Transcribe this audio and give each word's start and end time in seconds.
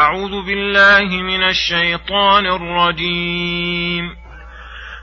أعوذ 0.00 0.46
بالله 0.46 1.22
من 1.22 1.42
الشيطان 1.48 2.46
الرجيم. 2.46 4.16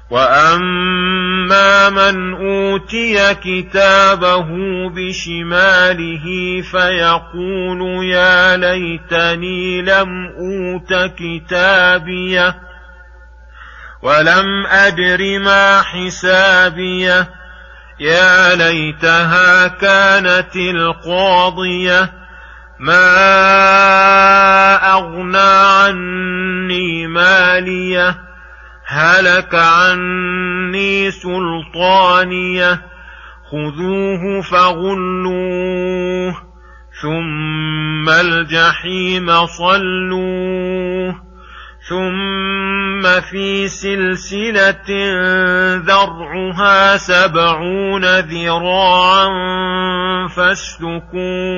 وأما 0.09 1.89
من 1.89 2.33
أوتي 2.33 3.35
كتابه 3.35 4.47
بشماله 4.89 6.25
فيقول 6.71 8.05
يا 8.05 8.57
ليتني 8.57 9.81
لم 9.81 10.09
أوت 10.39 11.11
كتابيه 11.17 12.55
ولم 14.01 14.65
أدر 14.65 15.39
ما 15.39 15.81
حسابيه. 15.81 17.29
يا 17.99 18.55
ليتها 18.55 19.67
كانت 19.67 20.55
القاضية. 20.55 22.17
ما 22.79 24.26
هلك 28.89 29.55
عني 29.55 31.11
سلطانية 31.11 32.81
خذوه 33.51 34.41
فغلوه 34.41 36.35
ثم 37.01 38.09
الجحيم 38.09 39.45
صلوه 39.45 41.15
ثم 41.89 43.21
في 43.31 43.67
سلسلة 43.67 44.87
ذرعها 45.77 46.97
سبعون 46.97 48.19
ذراعا 48.19 49.27
فاسلكوه 50.27 51.57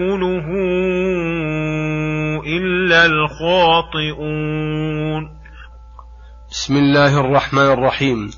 يأكله 0.00 0.46
إلا 2.46 3.06
الخاطئون. 3.06 4.60
بسم 6.50 6.76
الله 6.76 7.20
الرحمن 7.20 7.72
الرحيم. 7.72 8.30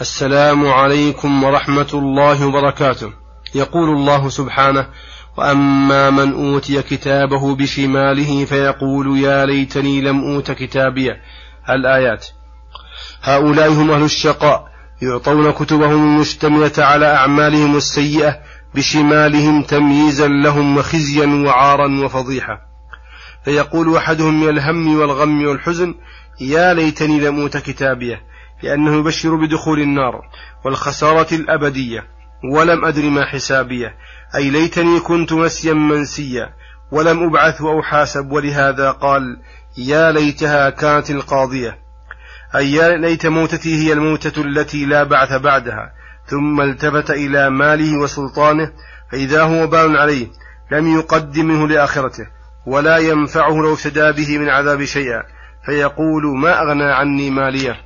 السلام 0.00 0.66
عليكم 0.66 1.44
ورحمة 1.44 1.88
الله 1.94 2.46
وبركاته. 2.46 3.12
يقول 3.54 3.90
الله 3.90 4.28
سبحانه 4.28 4.86
وأما 5.38 6.10
من 6.10 6.32
أوتي 6.32 6.82
كتابه 6.82 7.56
بشماله 7.56 8.44
فيقول 8.44 9.18
يا 9.18 9.44
ليتني 9.44 10.00
لم 10.00 10.34
أوت 10.34 10.50
كتابيه 10.50 11.20
الآيات. 11.70 12.26
هؤلاء 13.22 13.68
هم 13.72 13.90
أهل 13.90 14.02
الشقاء 14.02 14.76
يعطون 15.02 15.50
كتبهم 15.50 16.14
المشتملة 16.14 16.72
على 16.78 17.06
أعمالهم 17.06 17.76
السيئة 17.76 18.38
بشمالهم 18.76 19.62
تمييزا 19.62 20.28
لهم 20.28 20.76
وخزيا 20.76 21.26
وعارا 21.26 22.04
وفضيحة. 22.04 22.60
فيقول 23.44 23.96
أحدهم 23.96 24.40
من 24.40 24.48
الهم 24.48 24.98
والغم 24.98 25.46
والحزن 25.46 25.94
يا 26.40 26.74
ليتني 26.74 27.20
لموت 27.20 27.56
كتابية 27.56 28.20
لأنه 28.62 28.98
يبشر 28.98 29.34
بدخول 29.34 29.80
النار 29.80 30.20
والخسارة 30.64 31.34
الأبدية 31.34 32.04
ولم 32.52 32.84
أدر 32.84 33.02
ما 33.02 33.24
حسابية. 33.24 33.94
أي 34.34 34.50
ليتني 34.50 35.00
كنت 35.00 35.32
نسيا 35.32 35.72
منسيا 35.72 36.48
ولم 36.92 37.22
أبعث 37.22 37.60
أو 37.60 37.82
حاسب 37.82 38.32
ولهذا 38.32 38.90
قال 38.90 39.22
يا 39.78 40.12
ليتها 40.12 40.70
كانت 40.70 41.10
القاضية. 41.10 41.78
أي 42.56 42.72
يا 42.72 42.96
ليت 42.96 43.26
موتتي 43.26 43.74
هي 43.74 43.92
الموتة 43.92 44.40
التي 44.40 44.84
لا 44.84 45.02
بعث 45.02 45.32
بعدها. 45.32 45.95
ثم 46.26 46.60
التفت 46.60 47.10
إلى 47.10 47.50
ماله 47.50 47.98
وسلطانه 47.98 48.72
فإذا 49.12 49.42
هو 49.42 49.66
بال 49.66 49.96
عليه 49.96 50.26
لم 50.72 50.98
يقدمه 50.98 51.68
لآخرته 51.68 52.26
ولا 52.66 52.98
ينفعه 52.98 53.54
لو 53.54 53.72
افتدى 53.74 54.12
به 54.12 54.38
من 54.38 54.48
عذاب 54.48 54.84
شيئا 54.84 55.22
فيقول 55.66 56.38
ما 56.38 56.62
أغنى 56.62 56.92
عني 56.92 57.30
ماليه؟ 57.30 57.76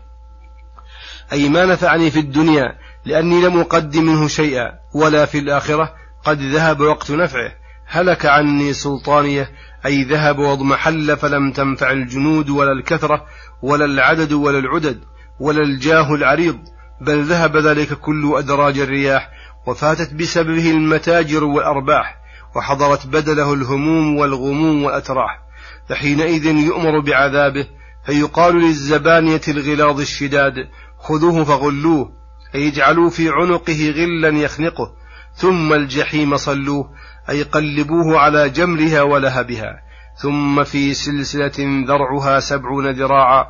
أي 1.32 1.48
ما 1.48 1.64
نفعني 1.64 2.10
في 2.10 2.18
الدنيا 2.18 2.78
لأني 3.04 3.40
لم 3.40 3.60
أقدم 3.60 4.04
منه 4.04 4.28
شيئا 4.28 4.72
ولا 4.94 5.26
في 5.26 5.38
الآخرة 5.38 5.94
قد 6.24 6.42
ذهب 6.42 6.80
وقت 6.80 7.10
نفعه 7.10 7.52
هلك 7.86 8.26
عني 8.26 8.72
سلطانيه 8.72 9.50
أي 9.86 10.02
ذهب 10.04 10.38
واضمحل 10.38 11.16
فلم 11.16 11.52
تنفع 11.52 11.90
الجنود 11.90 12.50
ولا 12.50 12.72
الكثرة 12.72 13.26
ولا 13.62 13.84
العدد 13.84 14.32
ولا 14.32 14.58
العدد 14.58 15.00
ولا 15.40 15.62
الجاه 15.62 16.14
العريض 16.14 16.58
بل 17.00 17.22
ذهب 17.22 17.56
ذلك 17.56 17.93
كل 17.93 18.33
أدراج 18.37 18.78
الرياح 18.78 19.31
وفاتت 19.66 20.15
بسببه 20.15 20.71
المتاجر 20.71 21.44
والأرباح 21.44 22.16
وحضرت 22.56 23.06
بدله 23.06 23.55
الهموم 23.55 24.16
والغموم 24.16 24.84
والأتراح. 24.84 25.41
فحينئذ 25.88 26.47
يؤمر 26.47 27.00
بعذابه 27.00 27.66
فيقال 28.06 28.55
للزبانية 28.55 29.41
الغلاظ 29.49 30.00
الشداد 30.00 30.55
خذوه 30.99 31.44
فغلوه 31.44 32.12
أي 32.55 32.69
اجعلوا 32.69 33.11
في 33.11 33.28
عنقه 33.28 33.91
غلا 33.91 34.28
يخنقه. 34.28 34.93
ثم 35.34 35.72
الجحيم 35.72 36.37
صلوه 36.37 36.91
أي 37.31 37.43
قلبوه 37.43 38.19
على 38.19 38.49
جمرها 38.49 39.03
ولهبها. 39.03 39.82
ثم 40.22 40.65
في 40.65 40.94
سلسلة 40.94 41.84
ذرعها 41.88 42.41
سبعون 42.41 42.91
ذراعا 42.91 43.44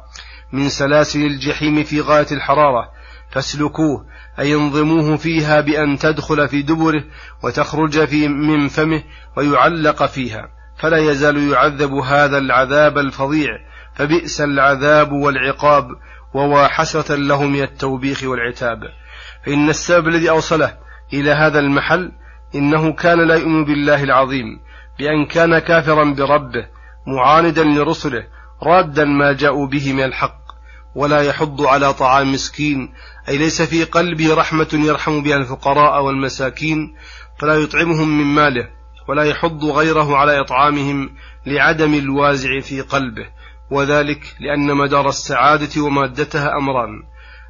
من 0.53 0.69
سلاسل 0.69 1.21
الجحيم 1.21 1.85
في 1.85 2.01
غاية 2.01 2.27
الحرارة. 2.33 3.00
فاسلكوه 3.31 4.07
أي 4.39 4.55
انظموه 4.55 5.17
فيها 5.17 5.61
بأن 5.61 5.99
تدخل 5.99 6.49
في 6.49 6.63
دبره 6.63 7.05
وتخرج 7.45 8.05
في 8.05 8.29
من 8.29 8.69
فمه 8.69 9.03
ويعلق 9.37 10.07
فيها 10.07 10.49
فلا 10.77 10.99
يزال 10.99 11.51
يعذب 11.51 11.95
هذا 11.95 12.39
العذاب 12.39 12.99
الفظيع 12.99 13.49
فبئس 13.95 14.41
العذاب 14.41 15.13
والعقاب 15.13 15.89
ووا 16.35 16.67
حسرة 16.67 17.15
له 17.15 17.45
من 17.45 17.63
التوبيخ 17.63 18.25
والعتاب. 18.25 18.81
فإن 19.47 19.69
السبب 19.69 20.09
الذي 20.09 20.31
أوصله 20.31 20.79
إلى 21.13 21.31
هذا 21.31 21.59
المحل 21.59 22.13
إنه 22.55 22.93
كان 22.93 23.29
لا 23.29 23.35
يؤمن 23.35 23.65
بالله 23.65 24.05
العظيم 24.05 24.61
بأن 24.99 25.27
كان 25.27 25.59
كافرا 25.59 26.05
بربه 26.05 26.67
معاندا 27.07 27.65
لرسله 27.65 28.27
رادا 28.63 29.05
ما 29.05 29.33
جاءوا 29.33 29.67
به 29.67 29.93
من 29.93 30.05
الحق. 30.05 30.40
ولا 30.95 31.23
يحض 31.23 31.63
على 31.63 31.95
طعام 31.95 32.33
مسكين. 32.33 32.93
أي 33.29 33.39
ليس 33.39 33.63
في 33.63 33.85
قلبه 33.85 34.35
رحمة 34.35 34.69
يرحم 34.73 35.23
بها 35.23 35.37
الفقراء 35.37 36.03
والمساكين 36.03 36.95
فلا 37.39 37.55
يطعمهم 37.55 38.19
من 38.19 38.25
ماله 38.25 38.69
ولا 39.09 39.23
يحض 39.23 39.65
غيره 39.65 40.17
على 40.17 40.41
إطعامهم 40.41 41.11
لعدم 41.47 41.95
الوازع 41.95 42.61
في 42.61 42.81
قلبه. 42.81 43.27
وذلك 43.71 44.37
لأن 44.41 44.77
مدار 44.77 45.09
السعادة 45.09 45.83
ومادتها 45.83 46.57
أمران. 46.57 47.03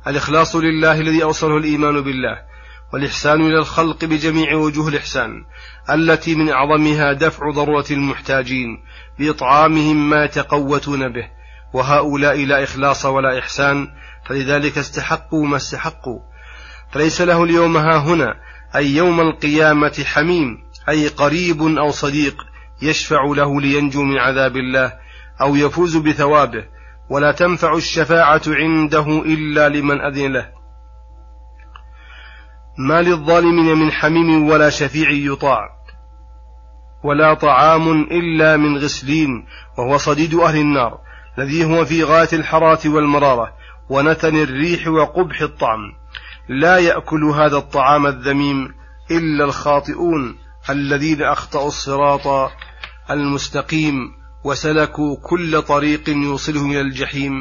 الإخلاص 0.06 0.56
لله 0.56 1.00
الذي 1.00 1.22
أوصله 1.22 1.56
الإيمان 1.56 2.00
بالله 2.00 2.50
والإحسان 2.92 3.40
إلى 3.40 3.58
الخلق 3.58 4.04
بجميع 4.04 4.54
وجوه 4.54 4.88
الإحسان 4.88 5.44
التي 5.90 6.34
من 6.34 6.48
أعظمها 6.48 7.12
دفع 7.12 7.50
ضرورة 7.50 7.84
المحتاجين 7.90 8.68
بإطعامهم 9.18 10.10
ما 10.10 10.24
يتقوتون 10.24 11.12
به. 11.12 11.39
وهؤلاء 11.72 12.44
لا 12.44 12.62
إخلاص 12.64 13.06
ولا 13.06 13.38
إحسان 13.38 13.88
فلذلك 14.26 14.78
استحقوا 14.78 15.46
ما 15.46 15.56
استحقوا. 15.56 16.20
فليس 16.92 17.20
له 17.20 17.44
اليوم 17.44 17.76
ها 17.76 17.98
هنا 17.98 18.34
أي 18.76 18.96
يوم 18.96 19.20
القيامة 19.20 20.04
حميم 20.06 20.58
أي 20.88 21.08
قريب 21.08 21.62
أو 21.62 21.90
صديق 21.90 22.36
يشفع 22.82 23.24
له 23.24 23.60
لينجو 23.60 24.02
من 24.02 24.18
عذاب 24.18 24.56
الله 24.56 24.92
أو 25.40 25.56
يفوز 25.56 25.96
بثوابه 25.96 26.64
ولا 27.10 27.32
تنفع 27.32 27.74
الشفاعة 27.74 28.42
عنده 28.46 29.06
إلا 29.06 29.68
لمن 29.68 30.00
أذن 30.00 30.32
له. 30.32 30.48
ما 32.78 33.02
للظالمين 33.02 33.78
من 33.78 33.92
حميم 33.92 34.48
ولا 34.48 34.70
شفيع 34.70 35.10
يطاع 35.10 35.68
ولا 37.04 37.34
طعام 37.34 38.02
إلا 38.02 38.56
من 38.56 38.78
غسلين 38.78 39.46
وهو 39.78 39.96
صديد 39.96 40.34
أهل 40.34 40.56
النار. 40.56 40.98
الذي 41.40 41.64
هو 41.64 41.84
في 41.84 42.04
غاية 42.04 42.28
الحرارة 42.32 42.88
والمرارة 42.88 43.52
ونتن 43.90 44.36
الريح 44.36 44.88
وقبح 44.88 45.40
الطعم. 45.40 45.80
لا 46.48 46.78
يأكل 46.78 47.24
هذا 47.24 47.56
الطعام 47.56 48.06
الذميم 48.06 48.74
إلا 49.10 49.44
الخاطئون 49.44 50.38
الذين 50.70 51.22
أخطأوا 51.22 51.68
الصراط 51.68 52.50
المستقيم 53.10 53.94
وسلكوا 54.44 55.16
كل 55.22 55.62
طريق 55.62 56.08
يوصلهم 56.08 56.70
إلى 56.70 56.80
الجحيم. 56.80 57.32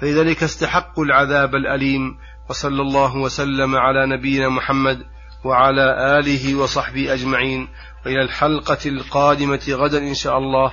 فلذلك 0.00 0.42
استحقوا 0.42 1.04
العذاب 1.04 1.54
الأليم 1.54 2.18
وصلى 2.50 2.82
الله 2.82 3.16
وسلم 3.16 3.76
على 3.76 4.16
نبينا 4.16 4.48
محمد 4.48 4.98
وعلى 5.44 6.18
آله 6.18 6.54
وصحبه 6.54 7.12
أجمعين. 7.12 7.68
وإلى 8.06 8.22
الحلقة 8.22 8.78
القادمة 8.86 9.60
غدا 9.70 9.98
إن 9.98 10.14
شاء 10.14 10.38
الله. 10.38 10.72